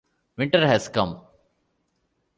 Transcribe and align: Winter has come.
Winter 0.35 0.65
has 0.65 0.87
come. 0.89 1.21